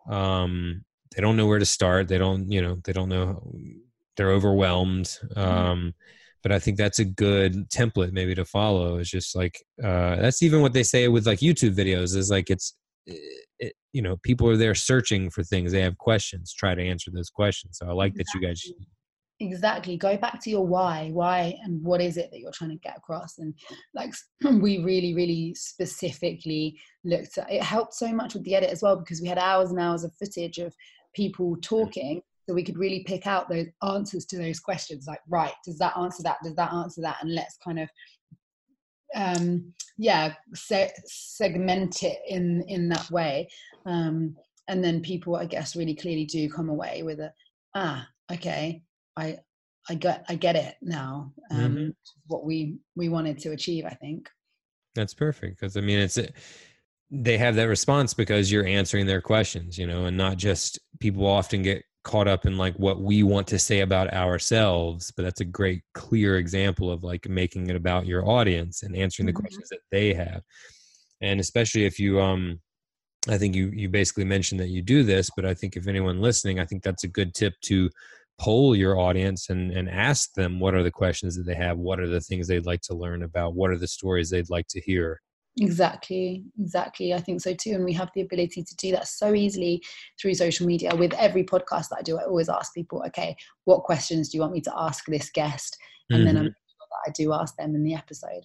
[0.08, 2.08] Um, they don't know where to start.
[2.08, 3.52] They don't, you know, they don't know.
[4.16, 5.16] They're overwhelmed.
[5.36, 5.94] Um,
[6.42, 8.98] but I think that's a good template maybe to follow.
[8.98, 12.50] It's just like uh, that's even what they say with like YouTube videos is like
[12.50, 12.76] it's
[13.06, 15.72] it, you know people are there searching for things.
[15.72, 16.54] They have questions.
[16.54, 17.78] Try to answer those questions.
[17.78, 18.62] So I like that you guys
[19.40, 22.76] exactly go back to your why why and what is it that you're trying to
[22.76, 23.54] get across and
[23.94, 24.12] like
[24.60, 28.96] we really really specifically looked at it helped so much with the edit as well
[28.96, 30.74] because we had hours and hours of footage of
[31.14, 32.20] people talking
[32.50, 35.96] so we could really pick out those answers to those questions like right does that
[35.96, 36.38] answer that?
[36.42, 37.18] Does that answer that?
[37.22, 37.88] And let's kind of
[39.14, 43.48] um yeah se- segment it in in that way.
[43.86, 44.36] Um
[44.66, 47.32] and then people i guess really clearly do come away with a
[47.76, 48.82] ah okay
[49.16, 49.36] i
[49.88, 51.88] i get i get it now um mm-hmm.
[52.26, 54.28] what we we wanted to achieve i think.
[54.96, 56.18] That's perfect because i mean it's
[57.12, 61.24] they have that response because you're answering their questions you know and not just people
[61.26, 65.40] often get caught up in like what we want to say about ourselves but that's
[65.40, 69.40] a great clear example of like making it about your audience and answering the mm-hmm.
[69.40, 70.42] questions that they have
[71.20, 72.58] and especially if you um
[73.28, 76.20] i think you you basically mentioned that you do this but i think if anyone
[76.20, 77.90] listening i think that's a good tip to
[78.38, 82.00] poll your audience and and ask them what are the questions that they have what
[82.00, 84.80] are the things they'd like to learn about what are the stories they'd like to
[84.80, 85.20] hear
[85.60, 87.12] Exactly, exactly.
[87.12, 87.72] I think so too.
[87.72, 89.82] And we have the ability to do that so easily
[90.20, 90.94] through social media.
[90.94, 94.40] With every podcast that I do, I always ask people, okay, what questions do you
[94.42, 95.76] want me to ask this guest?
[96.08, 96.26] And mm-hmm.
[96.26, 98.44] then I'm sure that I do ask them in the episode.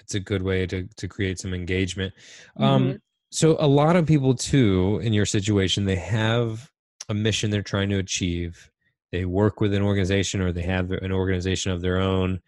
[0.00, 2.14] It's a good way to, to create some engagement.
[2.58, 2.96] Um, mm-hmm.
[3.30, 6.70] So, a lot of people, too, in your situation, they have
[7.08, 8.70] a mission they're trying to achieve.
[9.12, 12.40] They work with an organization or they have an organization of their own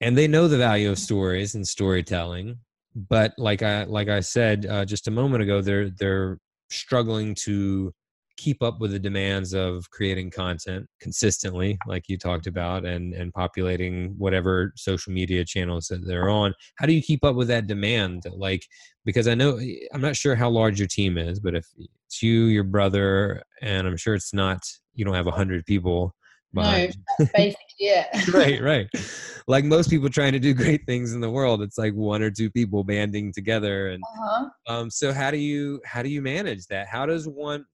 [0.00, 2.58] and they know the value of stories and storytelling
[2.96, 6.38] but like I like I said uh, just a moment ago, they're they're
[6.70, 7.92] struggling to
[8.36, 13.32] keep up with the demands of creating content consistently like you talked about and and
[13.32, 16.54] populating whatever social media channels that they're on.
[16.78, 18.24] How do you keep up with that demand?
[18.30, 18.62] Like
[19.06, 19.58] because i know
[19.94, 23.86] i'm not sure how large your team is but if it's you your brother and
[23.86, 24.58] i'm sure it's not
[24.94, 26.14] you don't have a hundred people
[26.64, 28.28] no, basically it.
[28.32, 28.88] right, right.
[29.48, 32.32] Like most people trying to do great things in the world, it's like one or
[32.32, 33.90] two people banding together.
[33.90, 34.46] And uh-huh.
[34.66, 36.88] um, so, how do you how do you manage that?
[36.88, 37.64] How does one?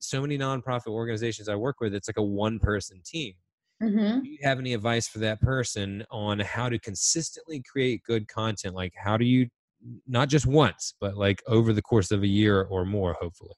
[0.00, 3.32] So many nonprofit organizations I work with, it's like a one person team.
[3.82, 4.20] Mm-hmm.
[4.20, 8.74] Do you have any advice for that person on how to consistently create good content?
[8.74, 9.48] Like, how do you
[10.06, 13.54] not just once, but like over the course of a year or more, hopefully?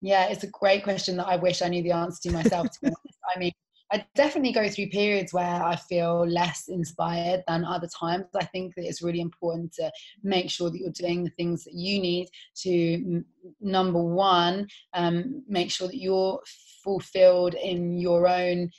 [0.00, 2.68] Yeah, it's a great question that I wish I knew the answer to myself.
[2.82, 2.92] To
[3.34, 3.52] I mean,
[3.92, 8.24] I definitely go through periods where I feel less inspired than other times.
[8.34, 11.74] I think that it's really important to make sure that you're doing the things that
[11.74, 12.28] you need
[12.62, 13.22] to,
[13.60, 16.40] number one, um, make sure that you're
[16.82, 18.70] fulfilled in your own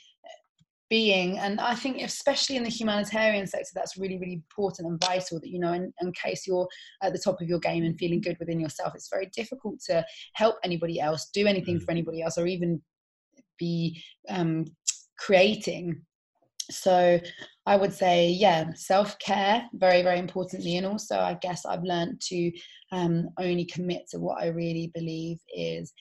[0.90, 5.40] being and i think especially in the humanitarian sector that's really really important and vital
[5.40, 6.68] that you know in, in, case you're
[7.02, 10.04] at the top of your game and feeling good within yourself it's very difficult to
[10.34, 12.80] help anybody else do anything for anybody else or even
[13.58, 14.64] be um,
[15.18, 16.02] creating.
[16.70, 17.20] So
[17.66, 20.76] i would say yeah self-care very very importantly.
[20.76, 22.52] And also i guess i've learned to
[22.92, 25.92] um, only commit to what i really believe is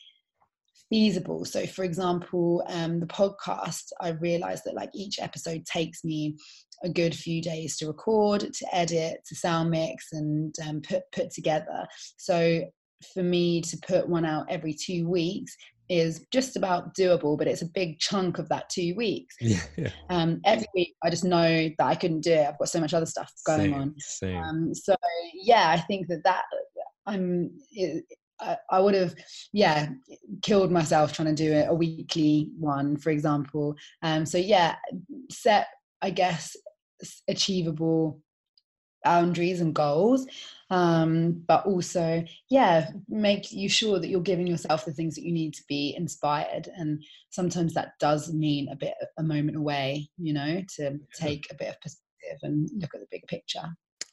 [0.90, 1.44] feasible.
[1.44, 6.38] So for example um, the podcast i realized that like each episode takes me
[6.84, 11.32] a good few days to record to edit to sound mix and um, put put
[11.32, 11.86] together.
[12.18, 12.64] So
[13.14, 15.56] for me to put one out every two weeks
[15.94, 19.36] is just about doable, but it's a big chunk of that two weeks.
[19.40, 19.92] Yeah, yeah.
[20.10, 22.48] Um, every week, I just know that I couldn't do it.
[22.48, 23.96] I've got so much other stuff going same, on.
[24.00, 24.38] Same.
[24.38, 24.96] Um, so
[25.34, 26.44] yeah, I think that that
[27.06, 27.52] I'm.
[27.72, 28.04] It,
[28.42, 29.14] I, I would have,
[29.54, 29.90] yeah,
[30.42, 33.76] killed myself trying to do it a weekly one, for example.
[34.02, 34.76] Um, so yeah,
[35.30, 35.68] set,
[36.02, 36.58] I guess,
[37.30, 38.20] achievable
[39.04, 40.28] boundaries and goals
[40.74, 45.32] um, but also yeah make you sure that you're giving yourself the things that you
[45.32, 46.68] need to be inspired.
[46.76, 51.56] And sometimes that does mean a bit a moment away you know to take a
[51.56, 53.66] bit of perspective and look at the bigger picture.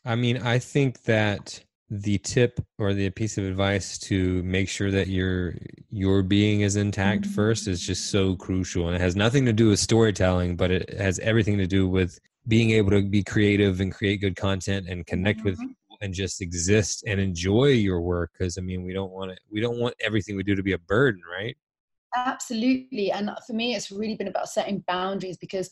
[0.05, 4.91] I mean i think that the tip or the piece of advice to make sure
[4.93, 5.55] that your
[5.89, 7.33] your being is intact mm-hmm.
[7.33, 8.87] first is just so crucial.
[8.87, 12.21] And it has nothing to do with storytelling but it has everything to do with
[12.49, 15.51] being able to be creative and create good content and connect mm-hmm.
[15.51, 19.31] with people and just exist and enjoy your work because i mean we don't want
[19.31, 21.57] it we don't want everything we do to be a burden right
[22.17, 25.71] absolutely and for me it's really been about setting boundaries because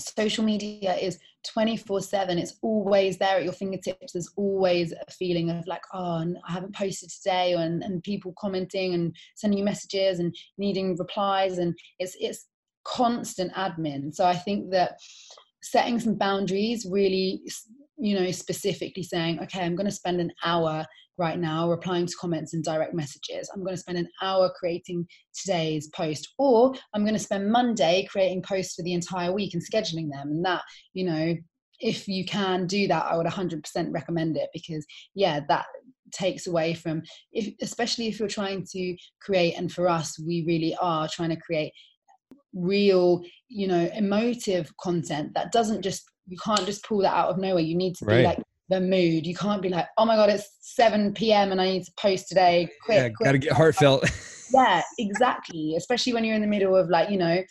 [0.00, 1.18] social media is
[1.52, 6.24] 24 7 it's always there at your fingertips there's always a feeling of like oh
[6.48, 11.58] i haven't posted today and, and people commenting and sending you messages and needing replies
[11.58, 12.46] and it's it's
[12.84, 14.98] constant admin so i think that
[15.62, 17.42] setting some boundaries really
[17.98, 20.86] you know specifically saying okay i'm going to spend an hour
[21.20, 23.50] right now replying to comments and direct messages.
[23.54, 28.08] I'm going to spend an hour creating today's post, or I'm going to spend Monday
[28.10, 30.28] creating posts for the entire week and scheduling them.
[30.28, 30.62] And that,
[30.94, 31.34] you know,
[31.78, 34.84] if you can do that, I would 100% recommend it because,
[35.14, 35.66] yeah, that
[36.10, 37.02] takes away from,
[37.32, 41.36] if, especially if you're trying to create, and for us, we really are trying to
[41.36, 41.72] create
[42.54, 47.38] real, you know, emotive content that doesn't just, you can't just pull that out of
[47.38, 47.62] nowhere.
[47.62, 48.38] You need to be like
[48.68, 49.26] the mood.
[49.26, 51.52] You can't be like, oh my God, it's 7 p.m.
[51.52, 52.68] and I need to post today.
[52.84, 53.12] Quick.
[53.20, 54.08] Yeah, got to get heartfelt.
[54.54, 55.74] yeah, exactly.
[55.76, 57.42] Especially when you're in the middle of like, you know,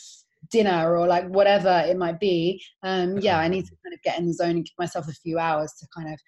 [0.51, 2.61] dinner or like whatever it might be.
[2.83, 5.13] Um, yeah, I need to kind of get in the zone and give myself a
[5.13, 6.19] few hours to kind of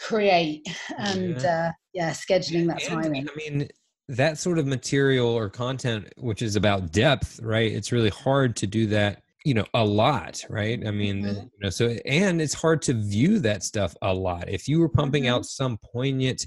[0.00, 0.66] create
[0.98, 3.28] and yeah, uh, yeah scheduling that time in.
[3.28, 3.68] I mean,
[4.08, 7.70] that sort of material or content, which is about depth, right?
[7.70, 11.40] It's really hard to do that you know a lot right i mean mm-hmm.
[11.40, 14.88] you know so and it's hard to view that stuff a lot if you were
[14.88, 15.34] pumping mm-hmm.
[15.36, 16.46] out some poignant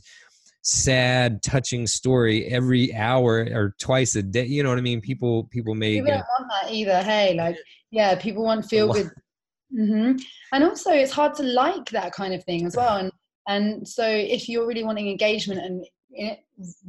[0.61, 5.45] sad touching story every hour or twice a day you know what i mean people
[5.45, 7.57] people may people don't want that either hey like
[7.91, 9.09] yeah people want to feel good
[9.73, 10.15] mm-hmm.
[10.51, 13.11] and also it's hard to like that kind of thing as well and
[13.47, 16.37] and so if you're really wanting engagement and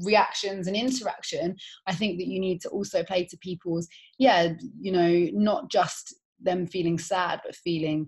[0.02, 1.56] reactions and interaction
[1.86, 6.14] i think that you need to also play to people's yeah you know not just
[6.40, 8.06] them feeling sad but feeling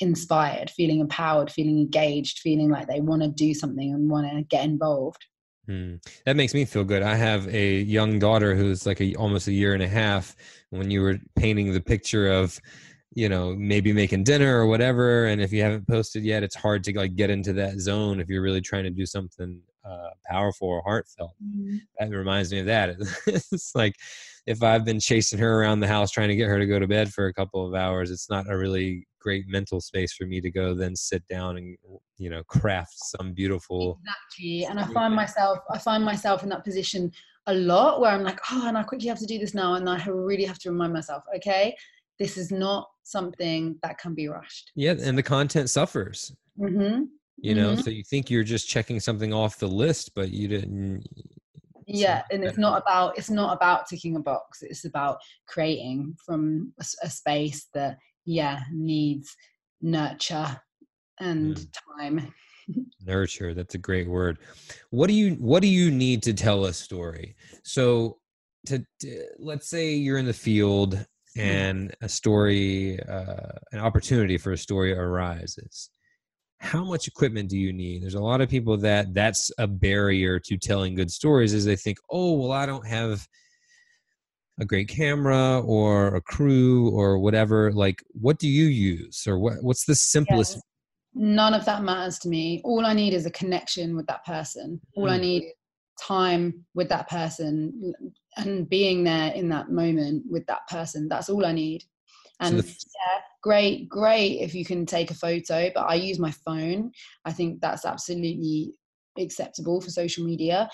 [0.00, 4.42] inspired feeling empowered feeling engaged feeling like they want to do something and want to
[4.44, 5.24] get involved.
[5.66, 5.96] Hmm.
[6.24, 7.02] that makes me feel good.
[7.02, 10.34] I have a young daughter who's like a almost a year and a half.
[10.70, 12.58] When you were painting the picture of
[13.14, 16.84] you know maybe making dinner or whatever and if you haven't posted yet it's hard
[16.84, 20.68] to like get into that zone if you're really trying to do something uh, powerful
[20.68, 21.34] or heartfelt.
[21.42, 21.76] Mm-hmm.
[21.98, 22.90] That reminds me of that.
[23.26, 23.94] it's like
[24.46, 26.86] if I've been chasing her around the house trying to get her to go to
[26.86, 30.40] bed for a couple of hours, it's not a really great mental space for me
[30.40, 31.76] to go then sit down and
[32.18, 36.64] you know craft some beautiful exactly and i find myself i find myself in that
[36.64, 37.12] position
[37.46, 39.88] a lot where i'm like oh and i quickly have to do this now and
[39.88, 41.76] i really have to remind myself okay
[42.18, 47.02] this is not something that can be rushed yeah and the content suffers mm-hmm
[47.42, 47.80] you know mm-hmm.
[47.80, 51.04] so you think you're just checking something off the list but you didn't
[51.86, 56.72] yeah and it's not about it's not about ticking a box it's about creating from
[56.78, 59.34] a, a space that yeah needs
[59.82, 60.60] nurture
[61.20, 61.66] and
[61.96, 62.32] time.
[63.04, 64.38] Nurture that's a great word.
[64.90, 67.36] What do you what do you need to tell a story?
[67.64, 68.18] So
[68.66, 70.94] to, to let's say you're in the field
[71.36, 71.42] mm.
[71.42, 75.90] and a story uh, an opportunity for a story arises
[76.60, 78.02] how much equipment do you need?
[78.02, 81.76] There's a lot of people that that's a barrier to telling good stories is they
[81.76, 83.26] think oh well i don't have
[84.60, 87.72] a great camera or a crew or whatever.
[87.72, 89.24] Like what do you use?
[89.26, 91.34] Or what what's the simplest yeah.
[91.34, 92.60] none of that matters to me.
[92.62, 94.80] All i need is a connection with that person.
[94.96, 95.12] All mm.
[95.12, 95.44] i need
[96.00, 97.92] time with that person
[98.36, 101.84] and being there in that moment with that person that's all i need
[102.40, 106.18] and so the, yeah, great, great if you can take a photo, but I use
[106.18, 106.92] my phone.
[107.24, 108.72] I think that's absolutely
[109.18, 110.68] acceptable for social media.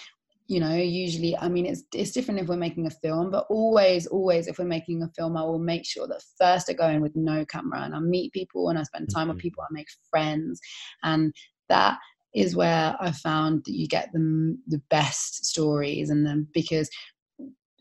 [0.49, 4.07] You know, usually, I mean, it's it's different if we're making a film, but always,
[4.07, 7.01] always, if we're making a film, I will make sure that first I go in
[7.01, 9.35] with no camera and I meet people and I spend time mm-hmm.
[9.35, 10.61] with people, I make friends,
[11.03, 11.35] and
[11.69, 11.99] that
[12.33, 16.89] is where I found that you get the the best stories, and then because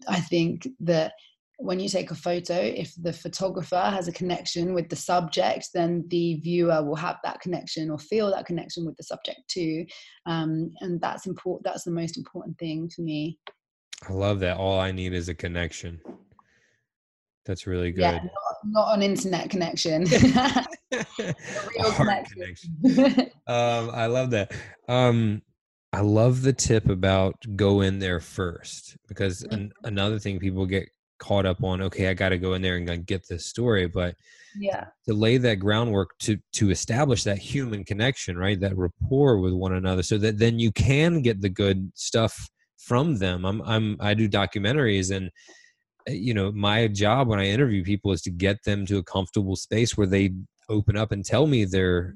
[0.07, 1.13] I think that
[1.57, 6.05] when you take a photo, if the photographer has a connection with the subject, then
[6.09, 9.85] the viewer will have that connection or feel that connection with the subject too.
[10.25, 11.65] Um, and that's important.
[11.65, 13.37] That's the most important thing for me.
[14.07, 14.57] I love that.
[14.57, 16.01] All I need is a connection.
[17.45, 18.01] That's really good.
[18.01, 20.03] Yeah, not, not an internet connection.
[20.91, 21.35] a
[21.77, 22.45] real connection.
[22.83, 23.21] connection.
[23.47, 24.51] um, I love that.
[24.89, 25.41] Um,
[25.93, 30.89] I love the tip about go in there first because an, another thing people get
[31.19, 34.15] caught up on okay i got to go in there and get this story but
[34.57, 34.85] yeah.
[35.07, 38.59] to lay that groundwork to to establish that human connection right?
[38.59, 43.17] That rapport with one another so that then you can get the good stuff from
[43.17, 43.45] them.
[43.45, 45.29] I'm i'm i do documentaries and
[46.07, 49.03] eh, you know my job when i interview people is to get them to a
[49.03, 50.31] comfortable space where they
[50.69, 52.15] open up and tell me their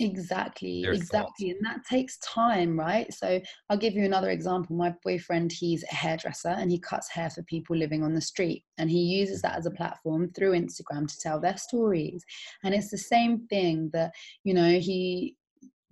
[0.00, 1.50] Exactly, exactly.
[1.50, 3.12] And that takes time, right?
[3.14, 3.40] So
[3.70, 4.74] I'll give you another example.
[4.74, 8.64] My boyfriend, he's a hairdresser and he cuts hair for people living on the street.
[8.78, 12.24] And he uses that as a platform through Instagram to tell their stories.
[12.64, 15.36] And it's the same thing that, you know, he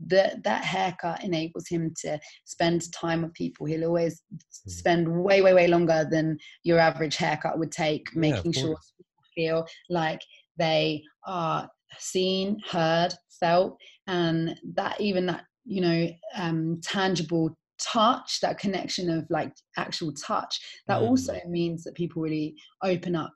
[0.07, 3.67] that that haircut enables him to spend time with people.
[3.67, 4.41] He'll always mm.
[4.67, 9.67] spend way, way, way longer than your average haircut would take, making sure people feel
[9.89, 10.21] like
[10.57, 13.77] they are seen, heard, felt,
[14.07, 20.61] and that even that you know um, tangible touch that connection of like actual touch
[20.87, 21.09] that mm.
[21.09, 23.33] also means that people really open up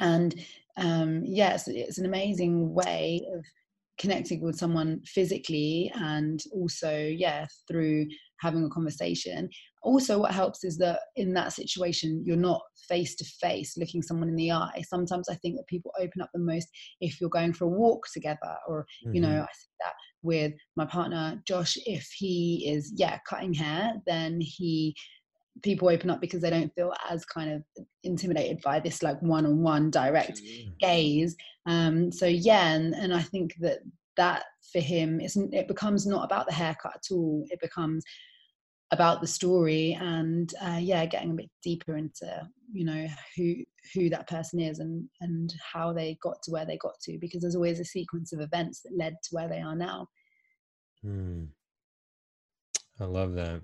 [0.00, 0.34] and
[0.78, 3.44] um yes it's an amazing way of
[3.98, 8.06] connecting with someone physically and also yeah through
[8.40, 9.48] having a conversation
[9.82, 14.28] also what helps is that in that situation you're not face to face looking someone
[14.28, 16.68] in the eye sometimes i think that people open up the most
[17.00, 19.14] if you're going for a walk together or mm-hmm.
[19.14, 19.42] you know mm-hmm.
[19.42, 24.94] i see that with my partner Josh, if he is yeah cutting hair, then he
[25.62, 27.62] people open up because they don't feel as kind of
[28.04, 30.40] intimidated by this like one-on-one direct
[30.80, 31.36] gaze.
[31.66, 33.80] Um, so yeah, and, and I think that
[34.16, 37.44] that for him isn't it becomes not about the haircut at all.
[37.50, 38.04] It becomes
[38.92, 43.54] about the story and uh, yeah getting a bit deeper into you know who
[43.94, 47.40] who that person is and and how they got to where they got to because
[47.40, 50.06] there's always a sequence of events that led to where they are now
[51.02, 51.44] hmm.
[53.00, 53.62] i love that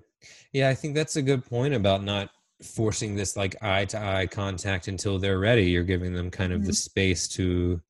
[0.53, 2.31] yeah i think that's a good point about not
[2.63, 6.61] forcing this like eye to eye contact until they're ready you're giving them kind of
[6.61, 6.69] mm-hmm.
[6.69, 7.81] the space to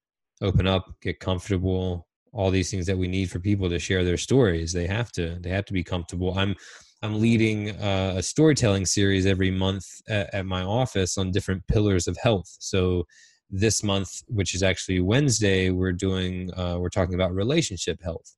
[0.43, 4.19] open up get comfortable all these things that we need for people to share their
[4.19, 6.55] stories they have to they have to be comfortable i'm
[7.03, 12.09] I'm leading uh, a storytelling series every month at, at, my office on different pillars
[12.09, 12.57] of health.
[12.59, 13.07] So
[13.51, 18.35] this month, which is actually Wednesday, we're doing uh, we're talking about relationship health,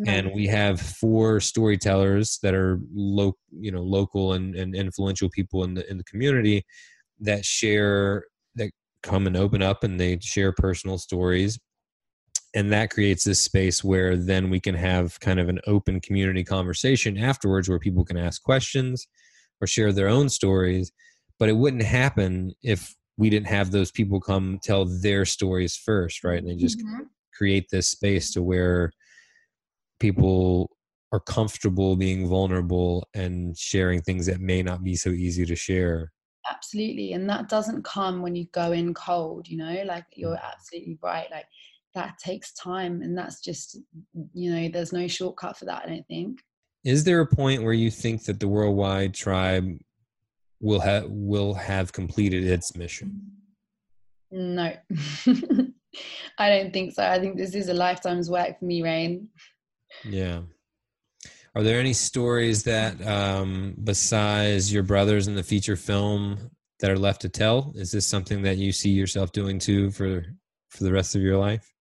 [0.00, 0.08] mm-hmm.
[0.08, 5.64] and we have four storytellers that are local, you know, local and, and influential people
[5.64, 6.64] in the in the community
[7.20, 8.24] that share
[8.54, 8.70] that
[9.02, 11.58] come and open up and they share personal stories
[12.54, 16.42] and that creates this space where then we can have kind of an open community
[16.42, 19.06] conversation afterwards where people can ask questions
[19.60, 20.92] or share their own stories
[21.38, 26.24] but it wouldn't happen if we didn't have those people come tell their stories first
[26.24, 27.04] right and they just mm-hmm.
[27.36, 28.90] create this space to where
[30.00, 30.70] people
[31.12, 36.12] are comfortable being vulnerable and sharing things that may not be so easy to share.
[36.50, 40.50] Absolutely and that doesn't come when you go in cold you know like you're mm.
[40.50, 41.44] absolutely right like
[41.94, 43.78] that takes time and that's just
[44.32, 46.40] you know there's no shortcut for that i don't think.
[46.84, 49.78] Is there a point where you think that the worldwide tribe
[50.60, 53.20] will have will have completed its mission?
[54.30, 54.72] No.
[56.38, 59.28] I don't think so i think this is a lifetime's work for me rain
[60.04, 60.42] yeah.
[61.54, 66.98] Are there any stories that um besides your brothers in the feature film that are
[66.98, 67.72] left to tell?
[67.74, 70.24] Is this something that you see yourself doing too for
[70.70, 71.72] for the rest of your life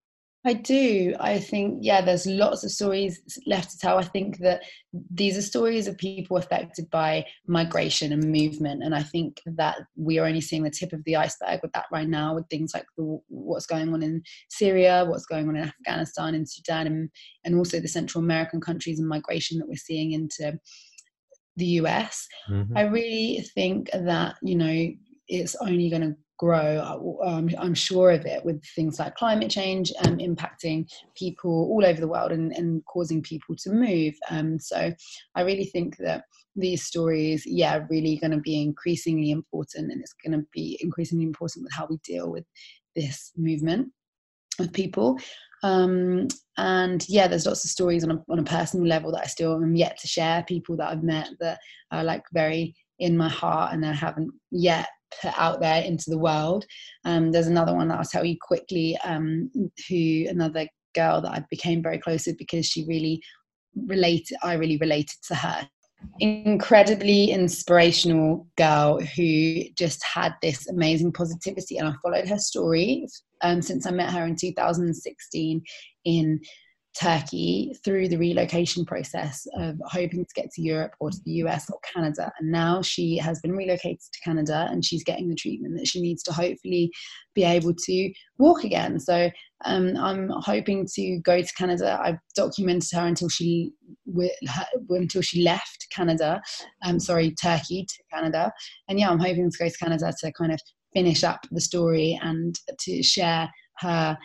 [0.48, 1.14] I do.
[1.20, 3.98] I think, yeah, there's lots of stories left to tell.
[3.98, 4.64] I think that
[5.12, 8.82] these are stories of people affected by migration and movement.
[8.82, 11.88] And I think that we are only seeing the tip of the iceberg with that
[11.92, 15.64] right now, with things like the, what's going on in Syria, what's going on in
[15.64, 17.10] Afghanistan and Sudan, and,
[17.44, 20.58] and also the Central American countries and migration that we're seeing into
[21.58, 22.26] the US.
[22.50, 22.78] Mm-hmm.
[22.78, 24.92] I really think that, you know,
[25.28, 27.18] it's only going to grow.
[27.24, 32.00] Um, I'm sure of it with things like climate change um, impacting people all over
[32.00, 34.14] the world and, and causing people to move.
[34.30, 34.94] Um, so
[35.36, 36.24] I really think that
[36.56, 40.80] these stories, yeah, are really going to be increasingly important, and it's going to be
[40.82, 42.46] increasingly important with how we deal with
[42.96, 43.90] this movement
[44.60, 45.20] of people.
[45.64, 46.28] Um,
[46.58, 49.56] and yeah, there's lots of stories on a, on a personal level that I still
[49.56, 50.44] am yet to share.
[50.48, 51.60] People that I've met that
[51.92, 54.88] are like very in my heart and I haven't yet
[55.22, 56.66] put out there into the world.
[57.06, 59.50] Um, there's another one that I'll tell you quickly, um,
[59.88, 63.22] who another girl that I became very close with because she really
[63.86, 65.70] related, I really related to her.
[66.20, 73.08] Incredibly inspirational girl who just had this amazing positivity, and I followed her story
[73.42, 75.62] um, since I met her in 2016
[76.06, 76.40] in
[77.00, 81.70] Turkey through the relocation process of hoping to get to Europe or to the US
[81.70, 82.32] or Canada.
[82.40, 86.02] And now she has been relocated to Canada and she's getting the treatment that she
[86.02, 86.92] needs to hopefully
[87.36, 89.00] be able to walk again.
[89.00, 89.30] So
[89.66, 92.00] um, I'm hoping to go to Canada.
[92.02, 93.72] I've documented her until she
[94.90, 96.42] until she left Canada.
[96.86, 98.52] Um, sorry, Turkey to Canada.
[98.88, 100.60] And yeah, I'm hoping to go to Canada to kind of
[100.94, 104.18] finish up the story and to share her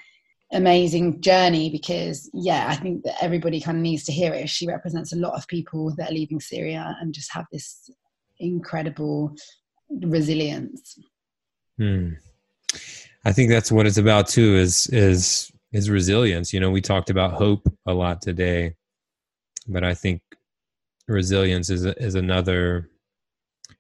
[0.52, 4.66] amazing journey because yeah i think that everybody kind of needs to hear it she
[4.66, 7.90] represents a lot of people that are leaving syria and just have this
[8.38, 9.34] incredible
[10.02, 10.98] resilience
[11.78, 12.10] hmm.
[13.24, 17.08] i think that's what it's about too is is is resilience you know we talked
[17.08, 18.74] about hope a lot today
[19.68, 20.20] but i think
[21.08, 22.90] resilience is is another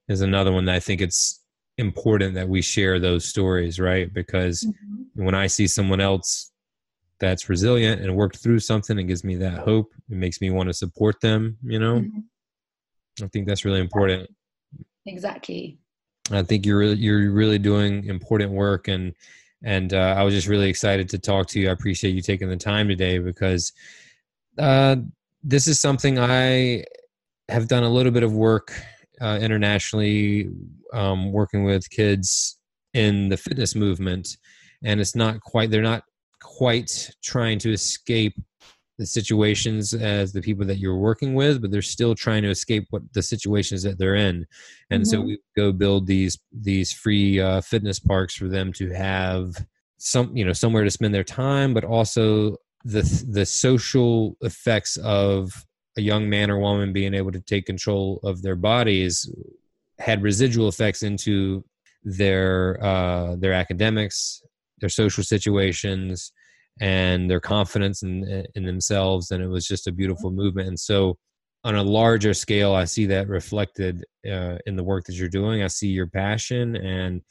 [0.08, 1.40] is another one that i think it's
[1.78, 5.24] important that we share those stories right because mm-hmm.
[5.24, 6.51] when i see someone else
[7.22, 9.92] that's resilient and worked through something and gives me that hope.
[10.10, 12.00] It makes me want to support them, you know.
[12.00, 13.24] Mm-hmm.
[13.24, 14.28] I think that's really important.
[15.06, 15.78] Exactly.
[16.32, 19.14] I think you're really, you're really doing important work and
[19.64, 21.68] and uh, I was just really excited to talk to you.
[21.68, 23.72] I appreciate you taking the time today because
[24.58, 24.96] uh,
[25.44, 26.84] this is something I
[27.48, 28.72] have done a little bit of work
[29.20, 30.50] uh, internationally,
[30.92, 32.58] um, working with kids
[32.92, 34.36] in the fitness movement,
[34.82, 35.70] and it's not quite.
[35.70, 36.02] They're not
[36.42, 38.34] quite trying to escape
[38.98, 42.86] the situations as the people that you're working with, but they're still trying to escape
[42.90, 44.46] what the situations that they're in.
[44.90, 45.10] And mm-hmm.
[45.10, 49.54] so we go build these these free uh, fitness parks for them to have
[49.98, 55.66] some you know somewhere to spend their time, but also the the social effects of
[55.96, 59.30] a young man or woman being able to take control of their bodies
[59.98, 61.64] had residual effects into
[62.04, 64.42] their uh, their academics,
[64.82, 66.32] their social situations,
[66.80, 69.30] and their confidence in in themselves.
[69.30, 70.68] And it was just a beautiful movement.
[70.68, 71.16] And so,
[71.64, 75.62] on a larger scale, I see that reflected uh, in the work that you're doing.
[75.62, 77.22] I see your passion and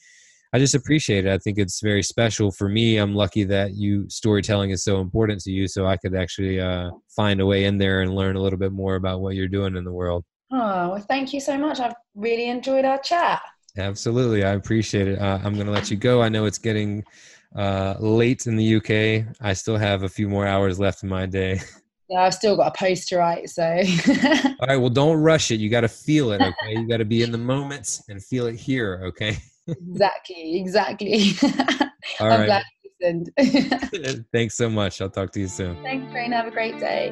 [0.53, 1.31] I just appreciate it.
[1.31, 2.97] I think it's very special for me.
[2.97, 6.91] I'm lucky that you storytelling is so important to you, so I could actually uh,
[7.15, 9.77] find a way in there and learn a little bit more about what you're doing
[9.77, 10.25] in the world.
[10.51, 11.79] Oh, well, thank you so much.
[11.79, 13.41] I've really enjoyed our chat.
[13.77, 15.19] Absolutely, I appreciate it.
[15.19, 16.21] Uh, I'm going to let you go.
[16.21, 17.05] I know it's getting
[17.55, 19.35] uh, late in the UK.
[19.41, 21.59] I still have a few more hours left in my day.
[22.09, 23.63] Yeah, I've still got a post to write, so.
[23.63, 25.61] All right, well, don't rush it.
[25.61, 26.77] You got to feel it, okay?
[26.77, 29.37] You got to be in the moment and feel it here, okay?
[29.65, 31.31] exactly, exactly.
[32.19, 32.45] All I'm right.
[32.47, 32.91] glad you
[33.39, 34.25] listened.
[34.33, 34.99] Thanks so much.
[34.99, 35.81] I'll talk to you soon.
[35.83, 36.33] Thanks, Rain.
[36.33, 37.11] Have a great day.